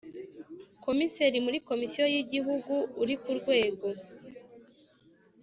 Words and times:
Komiseri 0.83 1.37
muri 1.45 1.57
Komisiyo 1.69 2.03
yIgihugu 2.13 2.73
uri 3.01 3.15
ku 3.21 3.29
rwego 3.39 3.87